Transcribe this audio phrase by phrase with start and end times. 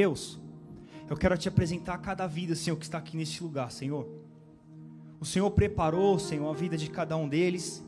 [0.00, 0.40] Deus,
[1.10, 4.08] eu quero te apresentar cada vida, Senhor, que está aqui neste lugar, Senhor.
[5.20, 7.84] O Senhor preparou, Senhor, a vida de cada um deles,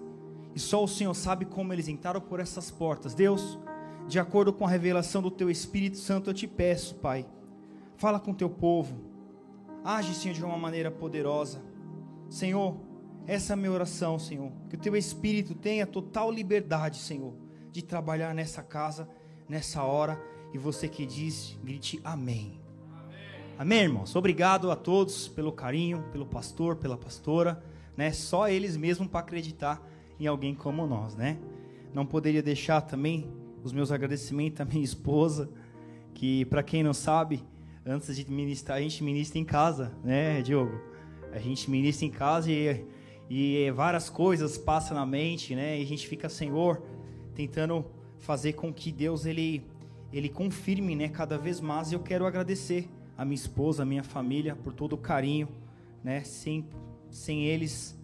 [0.54, 3.14] e só o Senhor sabe como eles entraram por essas portas.
[3.14, 3.58] Deus,
[4.06, 7.24] de acordo com a revelação do Teu Espírito Santo, eu te peço, Pai,
[7.96, 8.94] fala com o Teu povo,
[9.82, 11.62] age, Senhor, de uma maneira poderosa.
[12.28, 12.76] Senhor,
[13.26, 17.32] essa é a minha oração, Senhor, que o Teu Espírito tenha total liberdade, Senhor,
[17.70, 19.08] de trabalhar nessa casa,
[19.48, 20.20] nessa hora
[20.52, 22.60] e você que diz, grite amém.
[22.92, 23.18] amém.
[23.58, 24.14] Amém, irmãos.
[24.14, 27.62] Obrigado a todos pelo carinho, pelo pastor, pela pastora,
[27.96, 28.12] né?
[28.12, 29.82] Só eles mesmos para acreditar
[30.20, 31.38] em alguém como nós, né?
[31.94, 33.30] Não poderia deixar também
[33.64, 35.50] os meus agradecimentos à minha esposa,
[36.14, 37.42] que para quem não sabe,
[37.84, 40.80] antes de ministrar, a gente ministra em casa, né, Diogo?
[41.32, 42.86] A gente ministra em casa e,
[43.30, 45.78] e várias coisas passam na mente, né?
[45.78, 46.82] E a gente fica, Senhor,
[47.34, 47.86] tentando
[48.18, 49.64] fazer com que Deus ele
[50.12, 51.90] ele confirme, né, cada vez mais.
[51.90, 55.48] E eu quero agradecer a minha esposa, a minha família por todo o carinho,
[56.02, 56.22] né?
[56.22, 56.66] Sem
[57.10, 57.94] sem eles,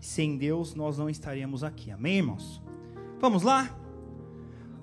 [0.00, 1.90] sem Deus, nós não estaríamos aqui.
[1.90, 2.60] Amém, irmãos?
[3.20, 3.76] Vamos lá?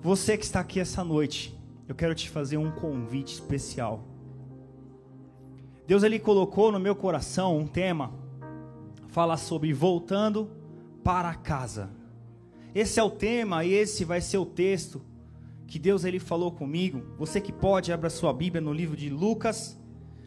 [0.00, 1.54] Você que está aqui essa noite,
[1.86, 4.04] eu quero te fazer um convite especial.
[5.86, 8.12] Deus ele colocou no meu coração um tema
[9.08, 10.50] fala sobre voltando
[11.02, 11.90] para casa.
[12.74, 15.02] Esse é o tema e esse vai ser o texto
[15.68, 17.02] que Deus ele falou comigo.
[17.18, 19.78] Você que pode, abra sua Bíblia no livro de Lucas,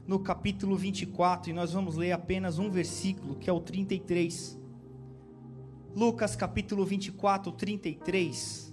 [0.08, 4.62] no capítulo 24, e nós vamos ler apenas um versículo, que é o 33.
[5.96, 8.72] Lucas capítulo 24, 33.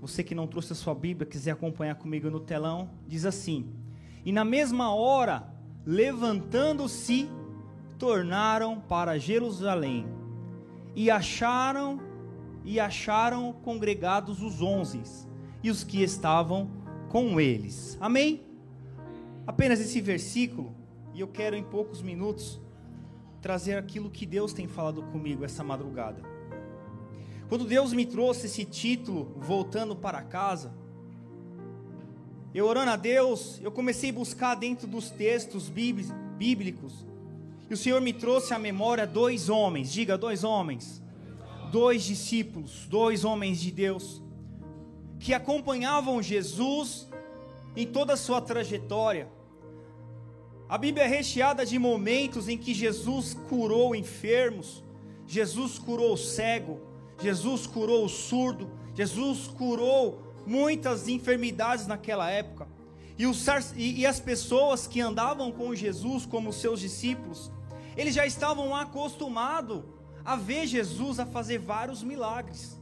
[0.00, 3.70] Você que não trouxe a sua Bíblia, quiser acompanhar comigo no telão, diz assim:
[4.24, 5.52] E na mesma hora,
[5.84, 7.28] levantando-se,
[7.98, 10.06] tornaram para Jerusalém,
[10.94, 12.05] e acharam
[12.66, 15.00] e acharam congregados os onze
[15.62, 16.68] e os que estavam
[17.08, 17.96] com eles.
[18.00, 18.42] Amém?
[19.46, 20.74] Apenas esse versículo,
[21.14, 22.60] e eu quero em poucos minutos
[23.40, 26.20] trazer aquilo que Deus tem falado comigo essa madrugada.
[27.48, 30.74] Quando Deus me trouxe esse título, voltando para casa,
[32.52, 37.06] eu orando a Deus, eu comecei a buscar dentro dos textos bíblicos,
[37.70, 41.00] e o Senhor me trouxe à memória dois homens, diga dois homens,
[41.70, 44.22] dois discípulos, dois homens de Deus,
[45.18, 47.08] que acompanhavam Jesus
[47.74, 49.28] em toda a sua trajetória.
[50.68, 54.82] A Bíblia é recheada de momentos em que Jesus curou enfermos,
[55.26, 56.80] Jesus curou o cego,
[57.20, 62.68] Jesus curou o surdo, Jesus curou muitas enfermidades naquela época.
[63.18, 67.50] E, os, e, e as pessoas que andavam com Jesus como seus discípulos,
[67.96, 69.82] eles já estavam acostumados
[70.26, 72.76] a ver Jesus a fazer vários milagres.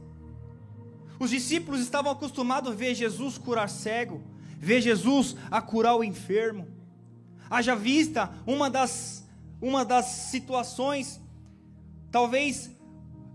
[1.19, 4.23] Os discípulos estavam acostumados a ver Jesus curar cego,
[4.57, 6.67] ver Jesus a curar o enfermo.
[7.47, 9.29] Haja vista uma das,
[9.61, 11.21] uma das situações,
[12.11, 12.71] talvez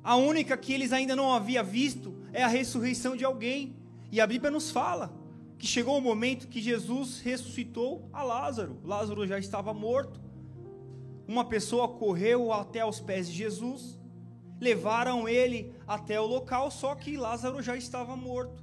[0.02, 3.76] a única que eles ainda não haviam visto, é a ressurreição de alguém.
[4.10, 5.14] E a Bíblia nos fala
[5.56, 8.80] que chegou o momento que Jesus ressuscitou a Lázaro.
[8.84, 10.20] Lázaro já estava morto.
[11.28, 13.99] Uma pessoa correu até aos pés de Jesus
[14.60, 18.62] levaram ele até o local, só que Lázaro já estava morto.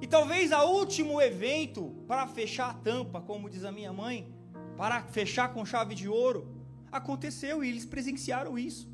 [0.00, 4.32] E talvez a último evento para fechar a tampa, como diz a minha mãe,
[4.76, 6.46] para fechar com chave de ouro,
[6.90, 8.90] aconteceu e eles presenciaram isso.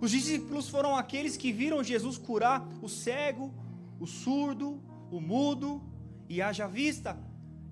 [0.00, 3.52] Os discípulos foram aqueles que viram Jesus curar o cego,
[4.00, 5.82] o surdo, o mudo,
[6.28, 7.18] e haja vista,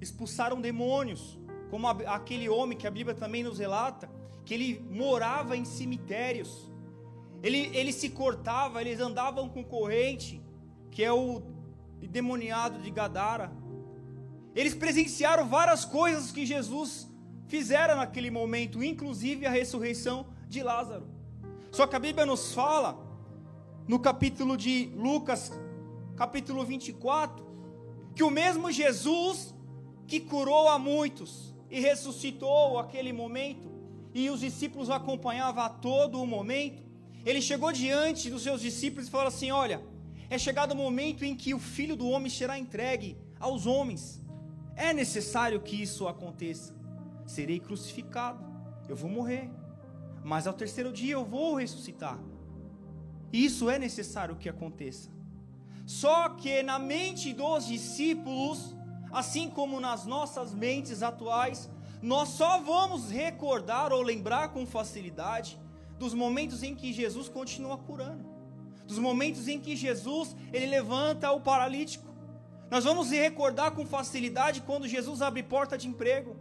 [0.00, 1.38] expulsaram demônios,
[1.70, 4.10] como aquele homem que a Bíblia também nos relata,
[4.44, 6.69] que ele morava em cemitérios
[7.42, 10.42] ele, ele se cortava, eles andavam com corrente,
[10.90, 11.42] que é o
[12.02, 13.52] demoniado de Gadara.
[14.54, 17.08] Eles presenciaram várias coisas que Jesus
[17.46, 21.08] fizera naquele momento, inclusive a ressurreição de Lázaro.
[21.70, 22.98] Só que a Bíblia nos fala,
[23.86, 25.52] no capítulo de Lucas,
[26.16, 27.44] capítulo 24,
[28.14, 29.54] que o mesmo Jesus
[30.06, 33.70] que curou a muitos e ressuscitou aquele momento,
[34.12, 36.82] e os discípulos acompanhavam a todo o momento,
[37.24, 39.82] ele chegou diante dos seus discípulos e falou assim: Olha,
[40.28, 44.20] é chegado o momento em que o filho do homem será entregue aos homens.
[44.76, 46.74] É necessário que isso aconteça.
[47.26, 48.44] Serei crucificado,
[48.88, 49.50] eu vou morrer,
[50.24, 52.18] mas ao terceiro dia eu vou ressuscitar.
[53.32, 55.10] Isso é necessário que aconteça.
[55.86, 58.74] Só que na mente dos discípulos,
[59.12, 61.68] assim como nas nossas mentes atuais,
[62.00, 65.58] nós só vamos recordar ou lembrar com facilidade
[66.00, 68.24] dos momentos em que Jesus continua curando,
[68.86, 72.08] dos momentos em que Jesus ele levanta o paralítico,
[72.70, 76.36] Nós vamos recordar com facilidade quando Jesus abre porta de emprego.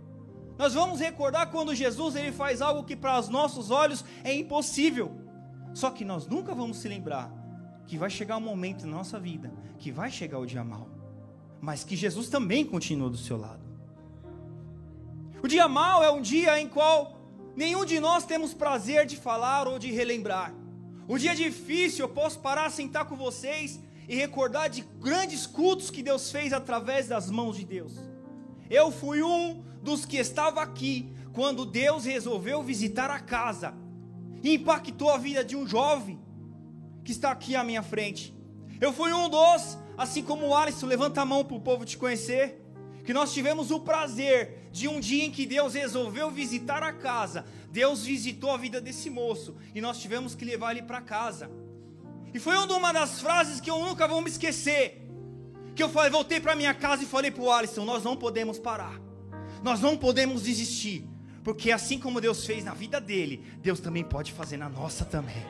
[0.60, 5.12] Nós vamos recordar quando Jesus ele faz algo que para os nossos olhos é impossível.
[5.74, 7.34] Só que nós nunca vamos se lembrar
[7.88, 10.88] que vai chegar um momento na nossa vida que vai chegar o dia mal,
[11.60, 13.68] mas que Jesus também continua do seu lado.
[15.42, 17.19] O dia mal é um dia em qual
[17.60, 20.56] nenhum de nós temos prazer de falar ou de relembrar.
[21.10, 23.78] O dia difícil, eu posso parar, sentar com vocês
[24.08, 27.96] e recordar de grandes cultos que Deus fez através das mãos de Deus.
[28.70, 33.74] Eu fui um dos que estava aqui quando Deus resolveu visitar a casa
[34.42, 36.18] e impactou a vida de um jovem
[37.04, 38.34] que está aqui à minha frente.
[38.80, 41.98] Eu fui um dos, assim como o Alisson, levanta a mão para o povo te
[41.98, 42.64] conhecer,
[43.04, 47.46] que nós tivemos o prazer de um dia em que Deus resolveu visitar a casa.
[47.72, 51.50] Deus visitou a vida desse moço e nós tivemos que levar ele para casa.
[52.34, 55.08] E foi uma das frases que eu nunca vou me esquecer.
[55.76, 58.60] Que eu falei, voltei para minha casa e falei para o Alisson: nós não podemos
[58.60, 59.00] parar,
[59.64, 61.08] nós não podemos desistir,
[61.44, 65.46] porque assim como Deus fez na vida dele, Deus também pode fazer na nossa também.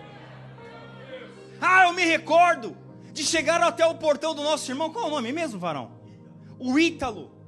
[1.59, 2.77] Ah, eu me recordo
[3.11, 5.91] de chegar até o portão do nosso irmão, qual é o nome mesmo, varão?
[6.57, 7.38] O Ítalo.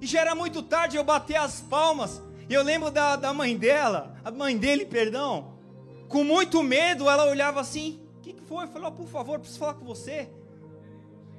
[0.00, 2.22] E já era muito tarde, eu bati as palmas.
[2.48, 5.52] E eu lembro da, da mãe dela, a mãe dele, perdão.
[6.08, 8.66] Com muito medo, ela olhava assim: O que, que foi?
[8.66, 10.28] Falei: oh, Por favor, preciso falar com você.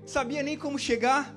[0.06, 1.36] Sabia nem como chegar.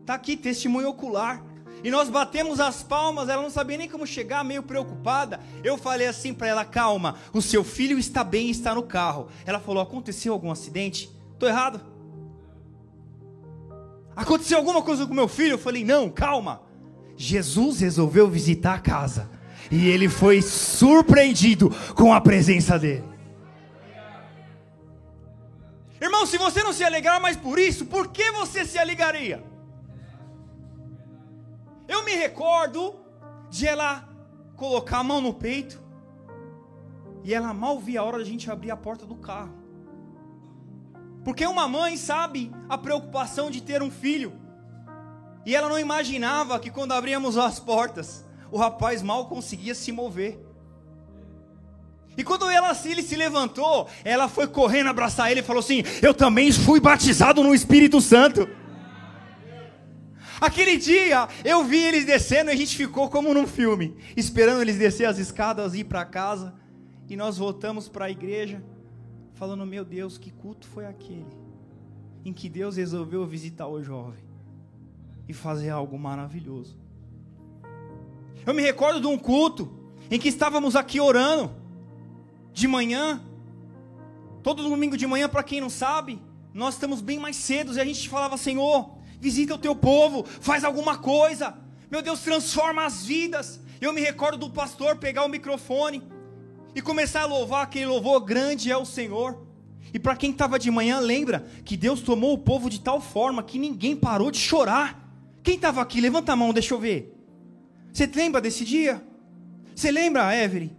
[0.00, 1.44] Está aqui, testemunho ocular.
[1.82, 5.40] E nós batemos as palmas, ela não sabia nem como chegar, meio preocupada.
[5.64, 9.28] Eu falei assim para ela: calma, o seu filho está bem está no carro.
[9.46, 11.10] Ela falou: aconteceu algum acidente?
[11.32, 11.80] Estou errado?
[14.20, 15.52] Aconteceu alguma coisa com meu filho?
[15.52, 16.60] Eu falei: não, calma.
[17.16, 19.30] Jesus resolveu visitar a casa.
[19.70, 23.04] E ele foi surpreendido com a presença dele.
[25.98, 29.42] Irmão, se você não se alegrar mais por isso, por que você se alegraria?
[31.88, 32.96] Eu me recordo
[33.48, 34.06] de ela
[34.54, 35.82] colocar a mão no peito
[37.24, 39.59] e ela mal via a hora da gente abrir a porta do carro.
[41.24, 44.32] Porque uma mãe sabe a preocupação de ter um filho.
[45.44, 50.38] E ela não imaginava que quando abríamos as portas, o rapaz mal conseguia se mover.
[52.16, 56.12] E quando ela, ele se levantou, ela foi correndo abraçar ele e falou assim: Eu
[56.12, 58.48] também fui batizado no Espírito Santo.
[60.40, 64.78] Aquele dia eu vi eles descendo e a gente ficou como num filme, esperando eles
[64.78, 66.54] descer as escadas e ir para casa.
[67.08, 68.62] E nós voltamos para a igreja,
[69.40, 71.26] falando: Meu Deus, que culto foi aquele?
[72.22, 74.22] Em que Deus resolveu visitar o jovem
[75.26, 76.78] e fazer algo maravilhoso.
[78.46, 79.72] Eu me recordo de um culto
[80.10, 81.50] em que estávamos aqui orando,
[82.52, 83.22] de manhã,
[84.42, 86.20] todo domingo de manhã, para quem não sabe,
[86.52, 90.64] nós estamos bem mais cedo e a gente falava: Senhor visita o teu povo, faz
[90.64, 91.56] alguma coisa.
[91.90, 93.58] Meu Deus, transforma as vidas.
[93.80, 96.02] Eu me recordo do pastor pegar o microfone
[96.74, 99.46] e começar a louvar aquele louvor grande é o Senhor.
[99.92, 103.42] E para quem estava de manhã, lembra que Deus tomou o povo de tal forma
[103.42, 105.08] que ninguém parou de chorar.
[105.42, 106.00] Quem estava aqui?
[106.00, 107.16] Levanta a mão, deixa eu ver.
[107.92, 109.02] Você lembra desse dia?
[109.74, 110.70] Você lembra, Evelyn?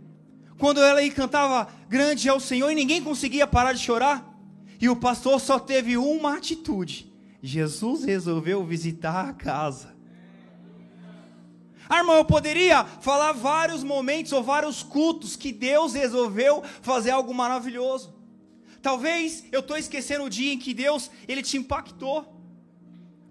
[0.57, 4.33] Quando ela aí cantava Grande é o Senhor e ninguém conseguia parar de chorar?
[4.79, 7.11] E o pastor só teve uma atitude.
[7.43, 9.93] Jesus resolveu visitar a casa.
[11.91, 17.33] Ah, irmão, eu poderia falar vários momentos ou vários cultos que Deus resolveu fazer algo
[17.33, 18.13] maravilhoso.
[18.81, 22.17] Talvez eu estou esquecendo o dia em que Deus ele te impactou.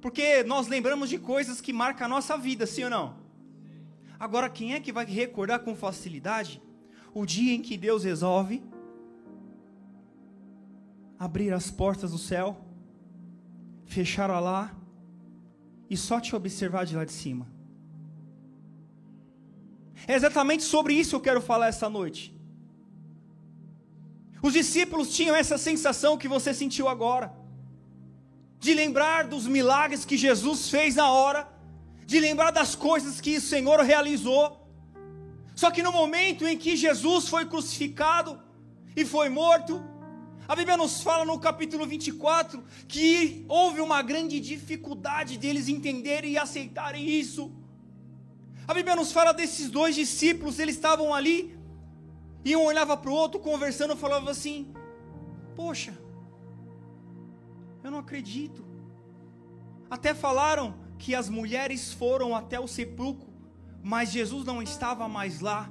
[0.03, 3.17] Porque nós lembramos de coisas que marcam a nossa vida, sim ou não?
[4.19, 6.61] Agora, quem é que vai recordar com facilidade
[7.15, 8.63] o dia em que Deus resolve
[11.19, 12.67] abrir as portas do céu?
[13.91, 14.73] fechar lá
[15.89, 17.60] e só te observar de lá de cima.
[20.07, 22.35] É exatamente sobre isso que eu quero falar essa noite.
[24.43, 27.33] Os discípulos tinham essa sensação que você sentiu agora,
[28.59, 31.49] de lembrar dos milagres que Jesus fez na hora,
[32.07, 34.45] de lembrar das coisas que o Senhor realizou.
[35.55, 38.41] Só que no momento em que Jesus foi crucificado
[38.97, 39.83] e foi morto,
[40.49, 46.39] a Bíblia nos fala no capítulo 24 que houve uma grande dificuldade deles entenderem e
[46.39, 47.53] aceitarem isso.
[48.71, 51.59] A Bíblia nos fala desses dois discípulos, eles estavam ali,
[52.45, 54.73] e um olhava para o outro, conversando, falava assim:
[55.57, 55.99] Poxa,
[57.83, 58.65] eu não acredito.
[59.91, 63.27] Até falaram que as mulheres foram até o sepulcro,
[63.83, 65.69] mas Jesus não estava mais lá.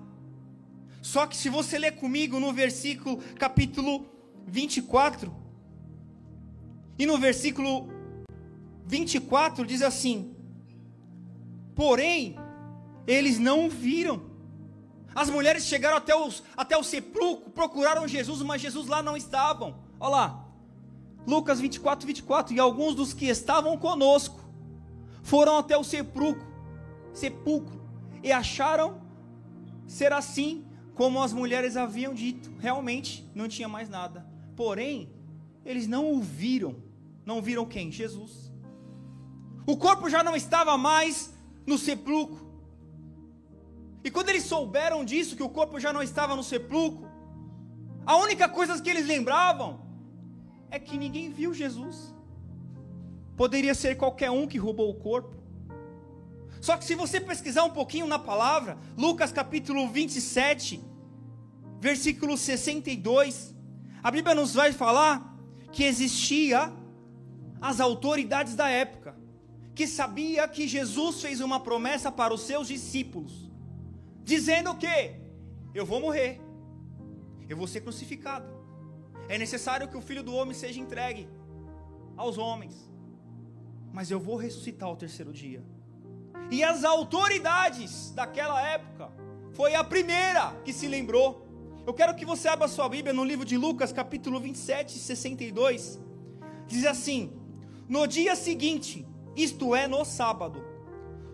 [1.02, 4.10] Só que se você ler comigo no versículo, capítulo
[4.46, 5.34] 24.
[6.98, 7.88] E no versículo
[8.86, 10.36] 24 diz assim:
[11.74, 12.36] Porém,
[13.10, 14.22] eles não o viram.
[15.16, 19.80] As mulheres chegaram até, os, até o sepulcro, procuraram Jesus, mas Jesus lá não estavam.
[20.00, 20.46] Olha lá,
[21.26, 22.54] Lucas 24, 24.
[22.54, 24.40] E alguns dos que estavam conosco
[25.24, 26.48] foram até o sepulcro,
[27.12, 27.82] sepulcro
[28.22, 29.02] e acharam
[29.88, 30.64] ser assim
[30.94, 32.52] como as mulheres haviam dito.
[32.60, 34.24] Realmente não tinha mais nada.
[34.56, 35.12] Porém,
[35.66, 36.76] eles não o viram.
[37.26, 37.92] Não viram quem?
[37.92, 38.54] Jesus.
[39.66, 41.34] O corpo já não estava mais
[41.66, 42.49] no sepulcro.
[44.04, 47.08] E quando eles souberam disso, que o corpo já não estava no sepulcro,
[48.06, 49.82] a única coisa que eles lembravam
[50.72, 52.14] é que ninguém viu Jesus.
[53.36, 55.36] Poderia ser qualquer um que roubou o corpo.
[56.62, 60.82] Só que se você pesquisar um pouquinho na palavra, Lucas capítulo 27,
[61.80, 63.56] versículo 62,
[64.04, 65.38] a Bíblia nos vai falar
[65.72, 66.72] que existia
[67.62, 69.16] as autoridades da época,
[69.74, 73.49] que sabia que Jesus fez uma promessa para os seus discípulos,
[74.34, 74.96] dizendo que
[75.74, 76.40] eu vou morrer,
[77.52, 78.48] eu vou ser crucificado,
[79.28, 81.28] é necessário que o filho do homem seja entregue
[82.16, 82.76] aos homens,
[83.92, 85.64] mas eu vou ressuscitar ao terceiro dia.
[86.52, 89.12] E as autoridades daquela época
[89.52, 91.28] foi a primeira que se lembrou.
[91.88, 96.00] Eu quero que você abra sua Bíblia no livro de Lucas, capítulo 27, 62.
[96.68, 97.34] Diz assim:
[97.88, 100.64] No dia seguinte, isto é, no sábado,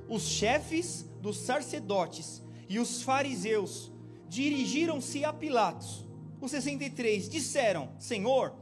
[0.08, 3.92] os chefes dos sacerdotes e os fariseus
[4.28, 6.06] dirigiram-se a Pilatos.
[6.42, 8.56] O 63 disseram: Senhor,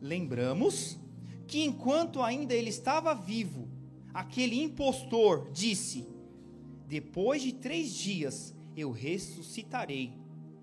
[0.00, 0.98] lembramos
[1.46, 3.68] que enquanto ainda ele estava vivo,
[4.12, 6.06] aquele impostor disse:
[6.86, 10.12] Depois de três dias eu ressuscitarei.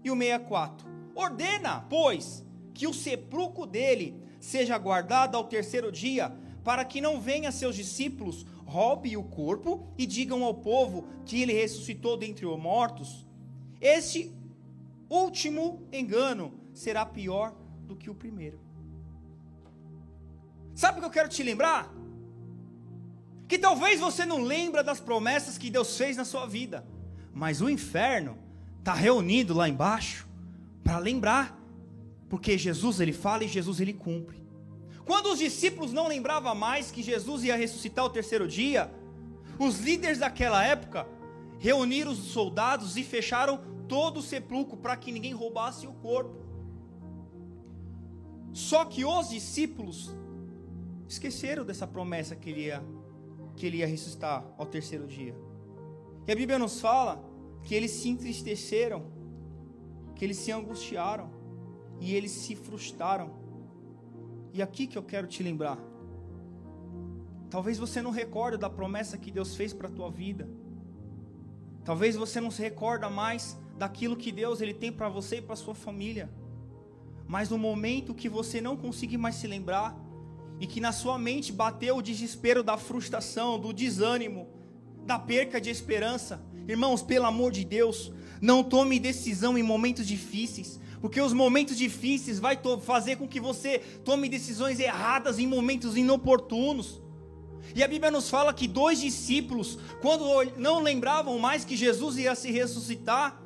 [0.03, 6.85] E o 64: Ordena, pois, que o sepulcro dele seja guardado ao terceiro dia, para
[6.85, 12.17] que não venha seus discípulos, roube o corpo e digam ao povo que ele ressuscitou
[12.17, 13.25] dentre os mortos.
[13.79, 14.35] Este
[15.09, 17.55] último engano será pior
[17.85, 18.59] do que o primeiro.
[20.75, 21.91] Sabe o que eu quero te lembrar?
[23.47, 26.85] Que talvez você não lembra das promessas que Deus fez na sua vida,
[27.33, 28.37] mas o inferno
[28.79, 30.27] está reunido lá embaixo
[30.83, 31.57] para lembrar,
[32.27, 34.46] porque Jesus ele fala e Jesus ele cumpre.
[35.07, 38.93] Quando os discípulos não lembravam mais que Jesus ia ressuscitar o terceiro dia,
[39.57, 41.07] os líderes daquela época
[41.57, 46.35] reuniram os soldados e fecharam todo o sepulcro para que ninguém roubasse o corpo.
[48.51, 50.13] Só que os discípulos
[51.07, 52.83] esqueceram dessa promessa que ele ia,
[53.55, 55.33] que ele ia ressuscitar ao terceiro dia.
[56.27, 57.23] E a Bíblia nos fala
[57.63, 59.05] que eles se entristeceram,
[60.15, 61.31] que eles se angustiaram
[62.01, 63.46] e eles se frustraram.
[64.57, 65.77] E aqui que eu quero te lembrar.
[67.47, 70.49] Talvez você não recorde da promessa que Deus fez para a tua vida.
[71.85, 75.55] Talvez você não se recorda mais daquilo que Deus ele tem para você e para
[75.55, 76.27] sua família.
[77.27, 79.95] Mas no momento que você não conseguir mais se lembrar,
[80.59, 84.47] e que na sua mente bateu o desespero da frustração, do desânimo,
[85.05, 88.11] da perca de esperança, irmãos, pelo amor de Deus,
[88.41, 93.79] não tome decisão em momentos difíceis, porque os momentos difíceis vai fazer com que você
[94.03, 97.01] tome decisões erradas em momentos inoportunos.
[97.75, 100.25] E a Bíblia nos fala que dois discípulos, quando
[100.57, 103.41] não lembravam mais que Jesus ia se ressuscitar,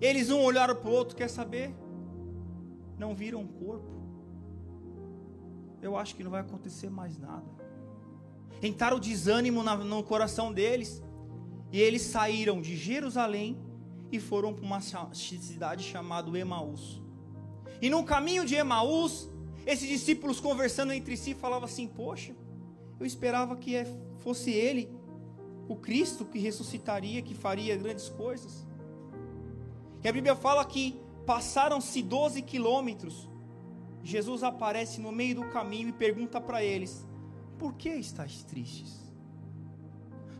[0.00, 1.74] eles um olharam para o outro, quer saber?
[2.98, 3.86] não viram o corpo,
[5.80, 7.46] eu acho que não vai acontecer mais nada.
[8.60, 11.02] Entraram o desânimo no coração deles,
[11.70, 13.56] e eles saíram de Jerusalém
[14.10, 17.02] e foram para uma cidade chamada Emaús.
[17.80, 19.28] E no caminho de Emaús,
[19.66, 22.34] esses discípulos conversando entre si falavam assim: Poxa,
[22.98, 23.86] eu esperava que é,
[24.18, 24.90] fosse ele,
[25.68, 28.66] o Cristo, que ressuscitaria, que faria grandes coisas.
[30.02, 33.28] E a Bíblia fala que Passaram-se 12 quilômetros.
[34.02, 37.06] Jesus aparece no meio do caminho e pergunta para eles:
[37.58, 38.98] Por que estáis tristes?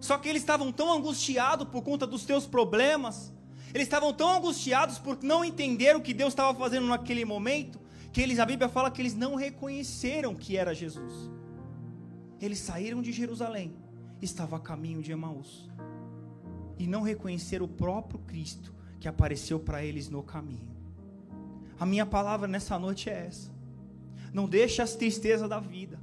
[0.01, 3.31] Só que eles estavam tão angustiados por conta dos teus problemas,
[3.75, 7.79] eles estavam tão angustiados por não entender o que Deus estava fazendo naquele momento,
[8.13, 11.31] que eles, a Bíblia fala que eles não reconheceram que era Jesus.
[12.41, 13.75] Eles saíram de Jerusalém,
[14.23, 15.69] estava a caminho de Emaús,
[16.79, 20.69] e não reconheceram o próprio Cristo que apareceu para eles no caminho.
[21.79, 23.51] A minha palavra nessa noite é essa.
[24.33, 25.99] Não deixe as tristezas da vida.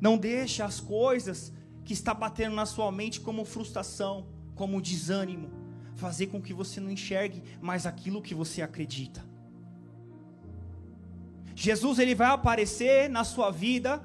[0.00, 1.52] Não deixe as coisas
[1.84, 5.50] que está batendo na sua mente como frustração, como desânimo,
[5.98, 9.22] fazer com que você não enxergue mais aquilo que você acredita.
[11.54, 14.00] Jesus ele vai aparecer na sua vida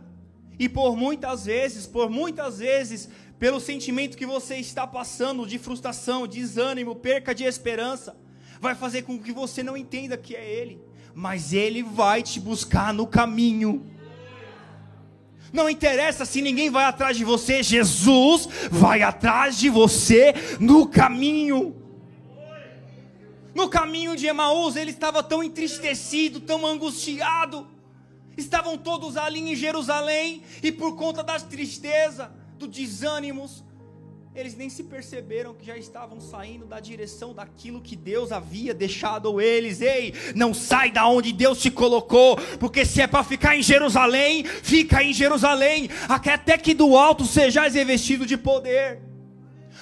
[0.59, 3.09] E por muitas vezes, por muitas vezes,
[3.39, 8.15] pelo sentimento que você está passando de frustração, desânimo, perca de esperança,
[8.59, 10.79] vai fazer com que você não entenda que é Ele,
[11.13, 13.85] mas Ele vai te buscar no caminho.
[15.51, 21.82] Não interessa se ninguém vai atrás de você, Jesus vai atrás de você no caminho.
[23.53, 27.67] No caminho de Emaús, ele estava tão entristecido, tão angustiado.
[28.35, 33.63] Estavam todos ali em Jerusalém, e por conta da tristeza, do desânimos,
[34.35, 39.39] eles nem se perceberam que já estavam saindo da direção daquilo que Deus havia deixado
[39.39, 39.79] eles.
[39.79, 44.43] Ei, não sai da onde Deus te colocou, porque se é para ficar em Jerusalém,
[44.43, 48.99] fica em Jerusalém, até que do alto sejais revestido de poder.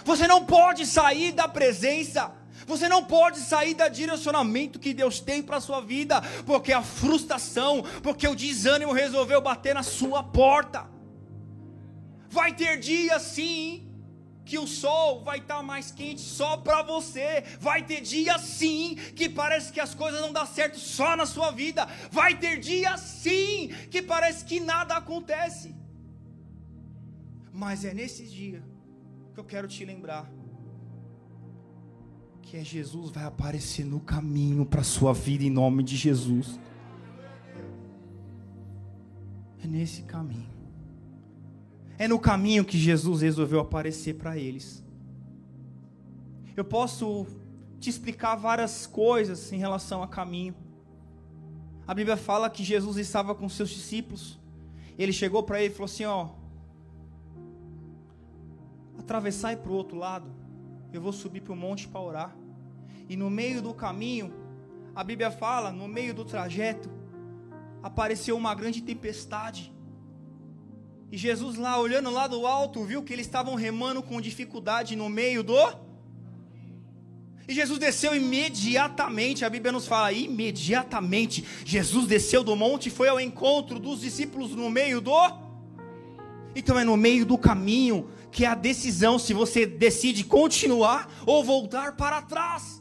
[0.04, 2.40] Você não pode sair da presença.
[2.65, 6.82] Você não pode sair do direcionamento que Deus tem para a sua vida, porque a
[6.82, 10.89] frustração, porque o desânimo resolveu bater na sua porta.
[12.30, 13.88] Vai ter dias sim
[14.46, 17.44] que o sol vai estar tá mais quente só para você.
[17.60, 21.51] Vai ter dia sim que parece que as coisas não dão certo só na sua
[21.51, 21.86] vida.
[22.12, 25.75] Vai ter dia sim que parece que nada acontece.
[27.51, 28.63] Mas é nesses dias
[29.34, 30.30] que eu quero te lembrar
[32.51, 36.60] que é Jesus vai aparecer no caminho para a sua vida em nome de Jesus.
[39.63, 40.50] É nesse caminho.
[41.98, 44.84] É no caminho que Jesus resolveu aparecer para eles.
[46.53, 47.25] Eu posso
[47.79, 50.53] te explicar várias coisas em relação a caminho.
[51.88, 54.38] A Bíblia fala que Jesus estava com seus discípulos.
[55.00, 56.27] Ele chegou para ele e falou assim: Ó,
[59.00, 60.29] atravessar para o outro lado.
[60.91, 62.40] Eu vou subir para o monte para orar.
[63.12, 64.34] E no meio do caminho,
[64.96, 66.89] a Bíblia fala, no meio do trajeto,
[67.84, 69.74] apareceu uma grande tempestade.
[71.12, 75.10] E Jesus lá olhando lá do alto, viu que eles estavam remando com dificuldade no
[75.10, 75.58] meio do
[77.50, 83.09] e Jesus desceu imediatamente, a Bíblia nos fala, imediatamente, Jesus desceu do monte e foi
[83.09, 85.12] ao encontro dos discípulos no meio do.
[86.55, 91.44] Então é no meio do caminho que é a decisão se você decide continuar ou
[91.44, 92.80] voltar para trás.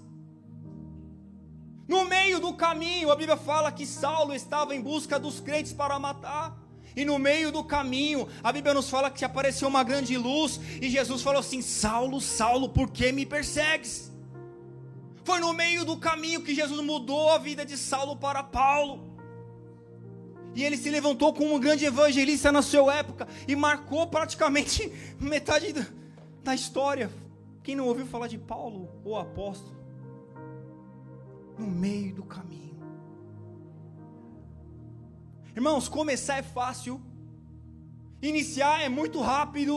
[1.90, 5.98] No meio do caminho, a Bíblia fala que Saulo estava em busca dos crentes para
[5.98, 6.56] matar.
[6.94, 10.88] E no meio do caminho, a Bíblia nos fala que apareceu uma grande luz e
[10.88, 14.12] Jesus falou assim: Saulo, Saulo, por que me persegues?
[15.24, 19.18] Foi no meio do caminho que Jesus mudou a vida de Saulo para Paulo.
[20.54, 25.74] E ele se levantou como um grande evangelista na sua época e marcou praticamente metade
[26.44, 27.10] da história.
[27.64, 29.79] Quem não ouviu falar de Paulo, o apóstolo?
[31.60, 32.80] No meio do caminho.
[35.54, 36.98] Irmãos, começar é fácil,
[38.22, 39.74] iniciar é muito rápido,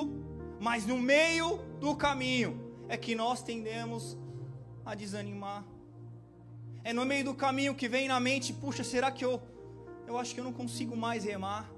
[0.61, 2.51] mas no meio do caminho
[2.87, 4.17] é que nós tendemos
[4.85, 5.65] a desanimar.
[6.85, 9.41] É no meio do caminho que vem na mente, puxa, será que eu
[10.07, 11.69] eu acho que eu não consigo mais remar?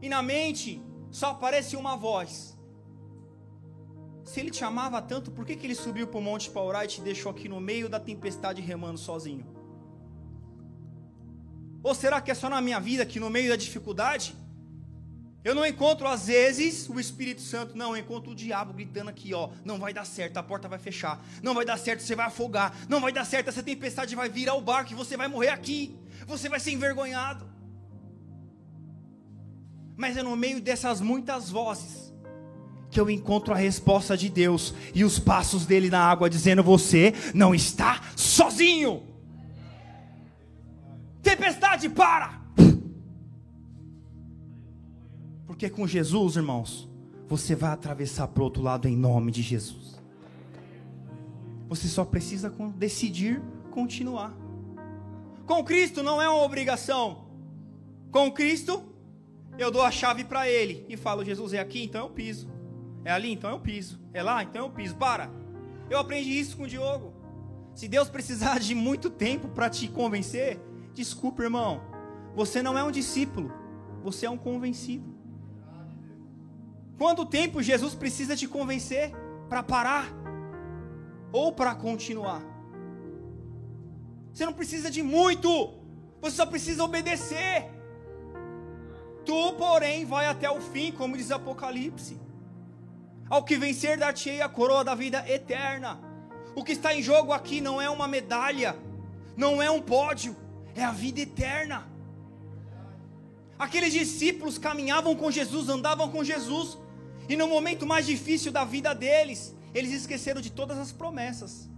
[0.00, 2.58] E na mente só aparece uma voz.
[4.24, 6.88] Se ele te amava tanto, por que, que ele subiu para o monte orar e
[6.88, 9.46] te deixou aqui no meio da tempestade remando sozinho?
[11.82, 14.34] Ou será que é só na minha vida que no meio da dificuldade
[15.44, 19.34] eu não encontro às vezes o Espírito Santo, não, eu encontro o diabo gritando aqui,
[19.34, 22.24] ó, não vai dar certo, a porta vai fechar, não vai dar certo, você vai
[22.24, 25.50] afogar, não vai dar certo, essa tempestade vai virar o barco e você vai morrer
[25.50, 25.94] aqui,
[26.26, 27.46] você vai ser envergonhado.
[29.94, 32.03] Mas é no meio dessas muitas vozes
[32.94, 37.12] que eu encontro a resposta de Deus e os passos dele na água dizendo: você
[37.34, 39.02] não está sozinho.
[41.20, 42.40] Tempestade, para!
[45.44, 46.88] Porque com Jesus, irmãos,
[47.28, 50.00] você vai atravessar para o outro lado em nome de Jesus.
[51.68, 54.32] Você só precisa decidir continuar.
[55.46, 57.24] Com Cristo não é uma obrigação.
[58.12, 58.84] Com Cristo,
[59.58, 62.53] eu dou a chave para Ele e falo: Jesus é aqui, então eu piso.
[63.04, 64.00] É ali, então eu piso.
[64.12, 64.96] É lá, então eu piso.
[64.96, 65.30] Para.
[65.90, 67.12] Eu aprendi isso com o Diogo.
[67.74, 70.60] Se Deus precisar de muito tempo para te convencer,
[70.94, 71.82] Desculpa, irmão.
[72.36, 73.52] Você não é um discípulo,
[74.02, 75.12] você é um convencido.
[76.96, 79.12] Quanto tempo Jesus precisa te convencer
[79.48, 80.06] para parar
[81.32, 82.42] ou para continuar?
[84.32, 85.74] Você não precisa de muito,
[86.20, 87.70] você só precisa obedecer.
[89.24, 92.20] Tu, porém, vai até o fim, como diz Apocalipse.
[93.34, 95.98] Ao que vencer, dar-te-ei a coroa da vida eterna.
[96.54, 98.76] O que está em jogo aqui não é uma medalha,
[99.36, 100.36] não é um pódio,
[100.72, 101.84] é a vida eterna.
[103.58, 106.78] Aqueles discípulos caminhavam com Jesus, andavam com Jesus,
[107.28, 111.68] e no momento mais difícil da vida deles, eles esqueceram de todas as promessas.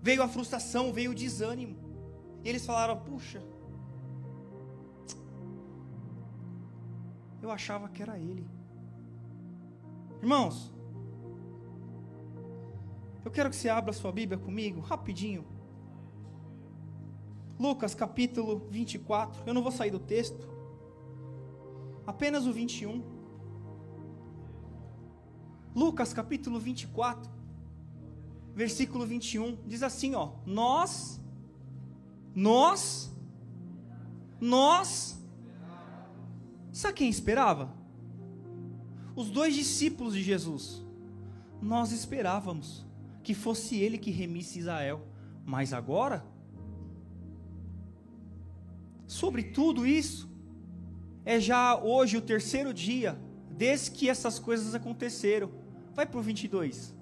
[0.00, 1.76] Veio a frustração, veio o desânimo.
[2.44, 3.42] E eles falaram: Puxa,
[7.42, 8.57] eu achava que era ele.
[10.20, 10.72] Irmãos,
[13.24, 15.44] eu quero que você abra sua Bíblia comigo, rapidinho.
[17.58, 19.42] Lucas capítulo 24.
[19.46, 20.48] Eu não vou sair do texto.
[22.06, 23.02] Apenas o 21.
[25.74, 27.30] Lucas capítulo 24,
[28.54, 29.58] versículo 21.
[29.66, 31.20] Diz assim, ó: Nós
[32.34, 33.12] nós
[34.40, 35.18] nós
[36.72, 37.77] Sabe quem esperava?
[39.18, 40.80] Os dois discípulos de Jesus.
[41.60, 42.86] Nós esperávamos
[43.24, 45.04] que fosse ele que remisse Israel,
[45.44, 46.24] mas agora
[49.08, 50.30] sobre tudo isso,
[51.24, 53.18] é já hoje o terceiro dia
[53.50, 55.50] desde que essas coisas aconteceram.
[55.94, 56.94] Vai para o 22.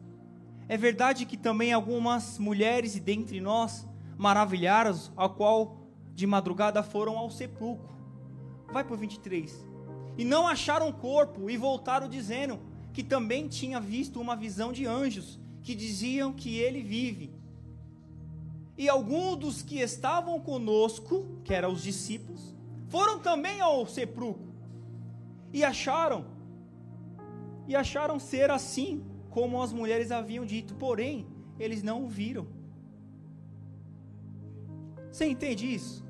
[0.70, 7.30] É verdade que também algumas mulheres dentre nós maravilharam, ao qual de madrugada foram ao
[7.30, 7.94] sepulcro.
[8.72, 9.75] Vai para o 23.
[10.16, 12.58] E não acharam corpo e voltaram dizendo
[12.92, 17.30] que também tinha visto uma visão de anjos que diziam que ele vive.
[18.78, 22.54] E alguns dos que estavam conosco, que eram os discípulos,
[22.88, 24.54] foram também ao sepulcro
[25.52, 26.24] e acharam
[27.66, 31.26] e acharam ser assim como as mulheres haviam dito, porém
[31.58, 32.46] eles não o viram.
[35.10, 36.05] Você entende isso?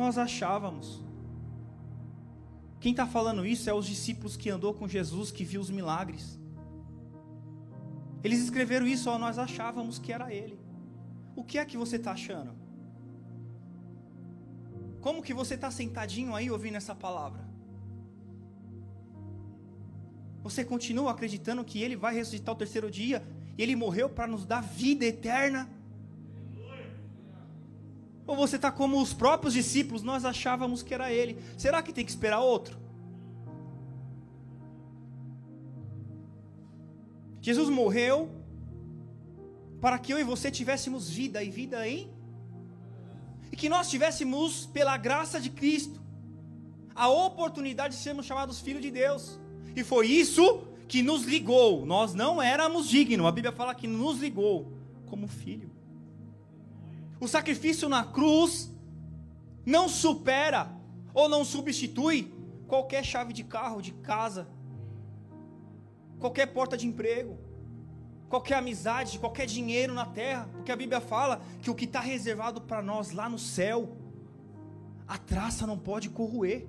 [0.00, 1.02] Nós achávamos.
[2.78, 6.38] Quem está falando isso é os discípulos que andou com Jesus, que viu os milagres.
[8.22, 10.56] Eles escreveram isso, ó, nós achávamos que era ele.
[11.34, 12.52] O que é que você está achando?
[15.00, 17.42] Como que você está sentadinho aí ouvindo essa palavra?
[20.44, 24.46] Você continua acreditando que ele vai ressuscitar o terceiro dia e ele morreu para nos
[24.46, 25.68] dar vida eterna?
[28.28, 31.42] Ou você está como os próprios discípulos, nós achávamos que era ele.
[31.56, 32.78] Será que tem que esperar outro?
[37.40, 38.30] Jesus morreu
[39.80, 42.10] para que eu e você tivéssemos vida e vida em
[43.50, 45.98] e que nós tivéssemos pela graça de Cristo
[46.94, 49.40] a oportunidade de sermos chamados filhos de Deus.
[49.74, 51.86] E foi isso que nos ligou.
[51.86, 53.26] Nós não éramos dignos.
[53.26, 54.70] A Bíblia fala que nos ligou
[55.06, 55.77] como filho.
[57.20, 58.70] O sacrifício na cruz
[59.66, 60.70] não supera
[61.12, 62.32] ou não substitui
[62.66, 64.48] qualquer chave de carro, de casa,
[66.18, 67.38] qualquer porta de emprego,
[68.28, 72.60] qualquer amizade, qualquer dinheiro na terra, porque a Bíblia fala que o que está reservado
[72.60, 73.96] para nós lá no céu,
[75.06, 76.66] a traça não pode corroer.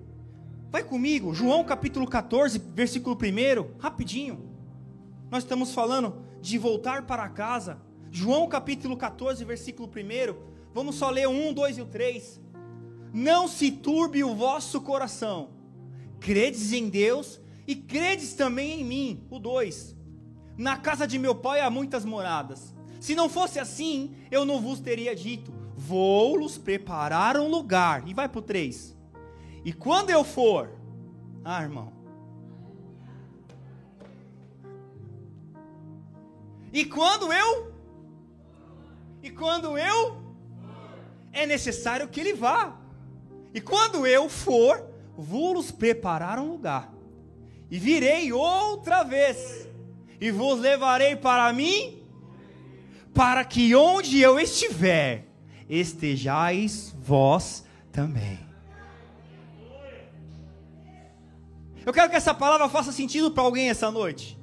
[0.71, 4.49] Vai comigo, João capítulo 14, versículo 1, rapidinho.
[5.29, 7.81] Nós estamos falando de voltar para casa.
[8.11, 10.35] João capítulo 14, versículo 1.
[10.73, 12.41] Vamos só ler o 1, 2 e o 3.
[13.13, 15.49] Não se turbe o vosso coração.
[16.19, 19.27] Credes em Deus e credes também em mim.
[19.29, 19.95] O 2.
[20.57, 22.73] Na casa de meu pai há muitas moradas.
[22.99, 28.07] Se não fosse assim, eu não vos teria dito: Vou-los preparar um lugar.
[28.07, 28.97] E vai para o 3.
[29.63, 30.71] E quando eu for,
[31.43, 31.93] ah, irmão.
[36.71, 37.78] E quando eu?
[39.21, 40.21] E quando eu?
[41.31, 42.77] É necessário que ele vá.
[43.53, 44.85] E quando eu for,
[45.17, 46.93] vou-los preparar um lugar
[47.69, 49.67] e virei outra vez,
[50.19, 52.03] e vos levarei para mim,
[53.13, 55.27] para que onde eu estiver,
[55.69, 58.39] estejais vós também.
[61.85, 64.38] Eu quero que essa palavra faça sentido para alguém essa noite.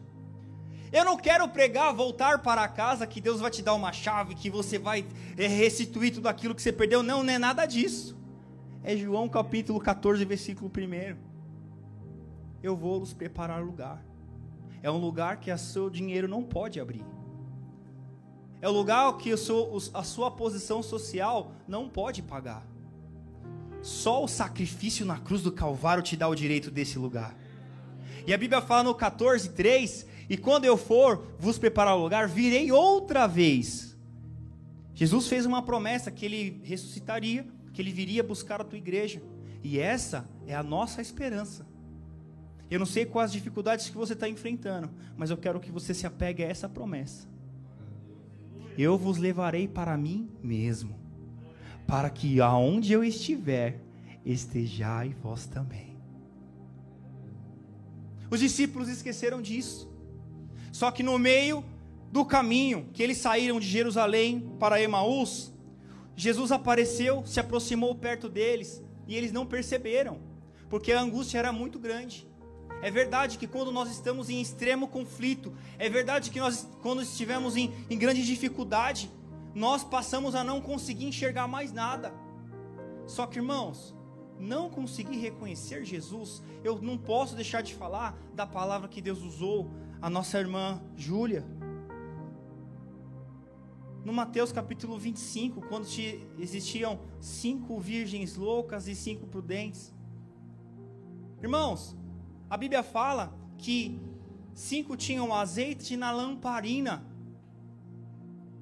[0.92, 4.48] Eu não quero pregar voltar para casa que Deus vai te dar uma chave, que
[4.48, 5.04] você vai
[5.36, 7.02] é, restituir tudo aquilo que você perdeu.
[7.02, 8.16] Não, não é nada disso.
[8.82, 11.36] É João capítulo 14, versículo 1
[12.62, 14.04] eu vou nos preparar lugar.
[14.82, 17.04] É um lugar que o seu dinheiro não pode abrir.
[18.60, 22.66] É um lugar que seu, a sua posição social não pode pagar.
[23.82, 27.36] Só o sacrifício na cruz do Calvário te dá o direito desse lugar.
[28.26, 32.28] E a Bíblia fala no 14, 3: E quando eu for vos preparar o lugar,
[32.28, 33.96] virei outra vez.
[34.94, 39.22] Jesus fez uma promessa que ele ressuscitaria, que ele viria buscar a tua igreja.
[39.62, 41.66] E essa é a nossa esperança.
[42.70, 46.06] Eu não sei quais dificuldades que você está enfrentando, mas eu quero que você se
[46.06, 47.28] apegue a essa promessa.
[48.76, 50.96] Eu vos levarei para mim mesmo,
[51.86, 53.80] para que aonde eu estiver,
[54.24, 55.96] estejai vós também.
[58.30, 59.88] Os discípulos esqueceram disso.
[60.76, 61.64] Só que no meio
[62.12, 65.50] do caminho que eles saíram de Jerusalém para Emaús,
[66.14, 70.20] Jesus apareceu, se aproximou perto deles e eles não perceberam,
[70.68, 72.28] porque a angústia era muito grande.
[72.82, 77.56] É verdade que quando nós estamos em extremo conflito, é verdade que nós, quando estivemos
[77.56, 79.10] em, em grande dificuldade,
[79.54, 82.12] nós passamos a não conseguir enxergar mais nada.
[83.06, 83.94] Só que, irmãos,
[84.38, 89.70] não conseguir reconhecer Jesus, eu não posso deixar de falar da palavra que Deus usou
[90.00, 91.44] a nossa irmã Júlia.
[94.04, 95.86] No Mateus capítulo 25, quando
[96.38, 99.92] existiam cinco virgens loucas e cinco prudentes.
[101.42, 101.96] Irmãos,
[102.48, 104.00] a Bíblia fala que
[104.54, 107.04] cinco tinham azeite na lamparina,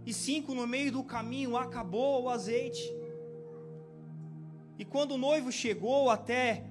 [0.06, 2.82] e cinco no meio do caminho acabou o azeite.
[4.78, 6.64] E quando o noivo chegou até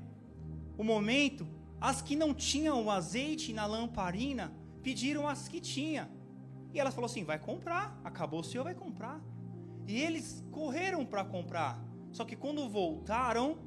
[0.77, 1.47] o momento,
[1.89, 6.09] as que não tinham o azeite na lamparina pediram as que tinha.
[6.73, 9.19] E ela falou assim: vai comprar, acabou o senhor, vai comprar.
[9.85, 11.77] E eles correram para comprar.
[12.13, 13.57] Só que quando voltaram,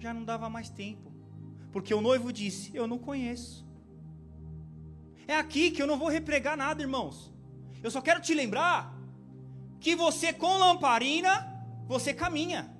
[0.00, 1.12] já não dava mais tempo.
[1.70, 3.64] Porque o noivo disse: Eu não conheço.
[5.28, 7.32] É aqui que eu não vou repregar nada, irmãos.
[7.80, 8.92] Eu só quero te lembrar
[9.78, 11.32] que você com lamparina,
[11.86, 12.76] você caminha.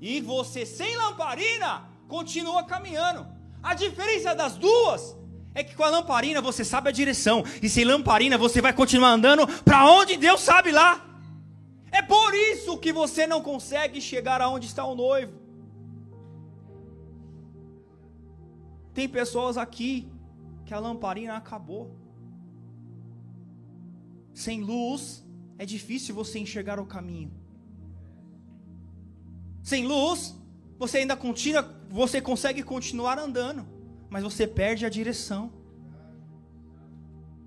[0.00, 3.37] E você sem lamparina, continua caminhando.
[3.62, 5.16] A diferença das duas
[5.54, 9.10] é que com a lamparina você sabe a direção, e sem lamparina você vai continuar
[9.10, 11.04] andando para onde Deus sabe lá.
[11.90, 15.32] É por isso que você não consegue chegar aonde está o noivo.
[18.94, 20.10] Tem pessoas aqui
[20.64, 21.96] que a lamparina acabou.
[24.34, 25.24] Sem luz
[25.56, 27.32] é difícil você enxergar o caminho.
[29.62, 30.36] Sem luz,
[30.78, 33.66] você ainda continua, você consegue continuar andando,
[34.08, 35.52] mas você perde a direção.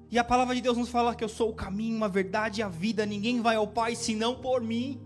[0.10, 2.63] E a palavra de Deus nos fala que eu sou o caminho, a verdade e
[2.63, 5.00] a vida, ninguém vai ao Pai senão por mim.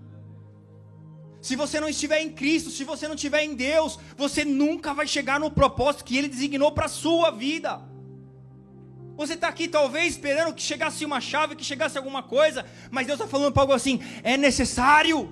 [1.40, 5.06] Se você não estiver em Cristo, se você não estiver em Deus, você nunca vai
[5.06, 7.80] chegar no propósito que Ele designou para a sua vida.
[9.16, 13.20] Você está aqui talvez esperando que chegasse uma chave, que chegasse alguma coisa, mas Deus
[13.20, 15.32] está falando para algo assim: é necessário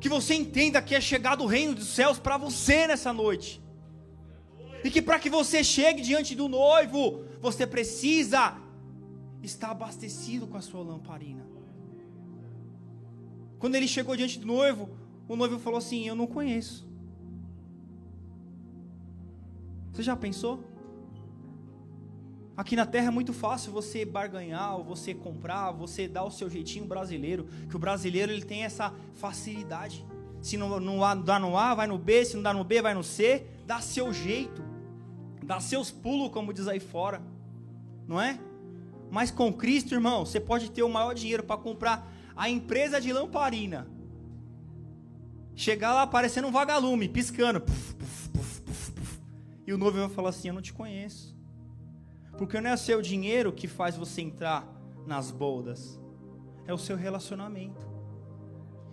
[0.00, 3.60] que você entenda que é chegado o reino dos céus para você nessa noite.
[4.84, 8.56] E que para que você chegue diante do noivo, você precisa
[9.42, 11.44] estar abastecido com a sua lamparina.
[13.58, 14.88] Quando ele chegou diante do noivo,
[15.26, 16.86] o noivo falou assim: Eu não conheço.
[19.92, 20.62] Você já pensou?
[22.58, 26.84] Aqui na terra é muito fácil você barganhar, você comprar, você dar o seu jeitinho
[26.84, 30.04] brasileiro, que o brasileiro ele tem essa facilidade.
[30.42, 32.94] Se não, não dá no A, vai no B, se não dá no B, vai
[32.94, 34.60] no C, dá seu jeito,
[35.44, 37.22] dá seus pulos, como diz aí fora,
[38.08, 38.40] não é?
[39.08, 43.12] Mas com Cristo, irmão, você pode ter o maior dinheiro para comprar a empresa de
[43.12, 43.86] lamparina.
[45.54, 47.62] Chegar lá parecendo um vagalume, piscando.
[49.64, 51.27] E o noivo vai falar assim: Eu não te conheço.
[52.38, 54.66] Porque não é o seu dinheiro que faz você entrar
[55.04, 56.00] nas boldas,
[56.66, 57.86] é o seu relacionamento.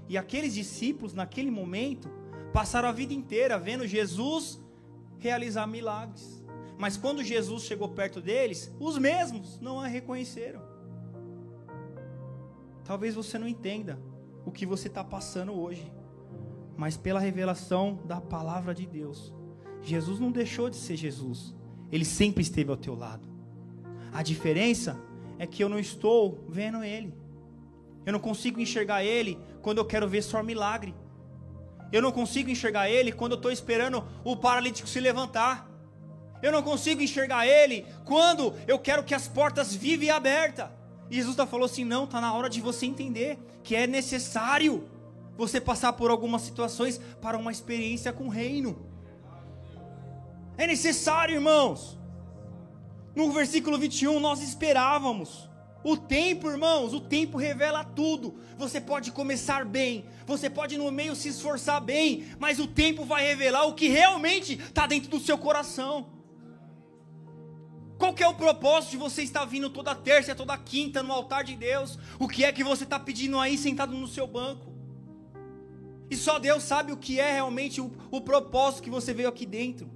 [0.10, 2.10] E aqueles discípulos, naquele momento,
[2.51, 4.60] passaram a vida inteira vendo Jesus
[5.19, 6.43] realizar milagres.
[6.77, 10.62] Mas quando Jesus chegou perto deles, os mesmos não a reconheceram.
[12.84, 13.99] Talvez você não entenda
[14.45, 15.91] o que você está passando hoje,
[16.75, 19.34] mas pela revelação da palavra de Deus,
[19.81, 21.55] Jesus não deixou de ser Jesus,
[21.91, 23.34] ele sempre esteve ao teu lado.
[24.13, 24.97] A diferença
[25.37, 27.13] é que eu não estou vendo Ele.
[28.05, 30.93] Eu não consigo enxergar Ele quando eu quero ver só milagre.
[31.91, 35.69] Eu não consigo enxergar Ele quando eu estou esperando o paralítico se levantar.
[36.41, 40.69] Eu não consigo enxergar Ele quando eu quero que as portas vivem abertas.
[41.09, 44.87] E Jesus tá falou assim: não, está na hora de você entender que é necessário
[45.37, 48.85] você passar por algumas situações para uma experiência com o reino.
[50.57, 51.97] É necessário, irmãos.
[53.15, 55.49] No versículo 21, nós esperávamos.
[55.84, 58.36] O tempo, irmãos, o tempo revela tudo.
[58.58, 63.23] Você pode começar bem, você pode no meio se esforçar bem, mas o tempo vai
[63.23, 66.10] revelar o que realmente está dentro do seu coração.
[67.97, 71.43] Qual que é o propósito de você estar vindo toda terça, toda quinta no altar
[71.43, 71.97] de Deus?
[72.19, 74.73] O que é que você está pedindo aí sentado no seu banco?
[76.10, 79.45] E só Deus sabe o que é realmente o, o propósito que você veio aqui
[79.45, 79.89] dentro.